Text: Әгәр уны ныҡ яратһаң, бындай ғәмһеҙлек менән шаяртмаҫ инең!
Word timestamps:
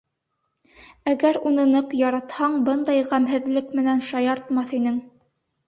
Әгәр 1.11 1.39
уны 1.49 1.65
ныҡ 1.73 1.93
яратһаң, 1.99 2.57
бындай 2.71 3.05
ғәмһеҙлек 3.13 3.71
менән 3.83 4.05
шаяртмаҫ 4.11 4.77
инең! 4.83 5.01